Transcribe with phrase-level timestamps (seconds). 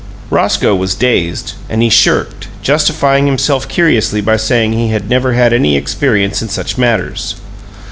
[0.31, 5.77] Roscoe was dazed, and he shirked, justifying himself curiously by saying he "never had any
[5.77, 7.35] experience in such matters."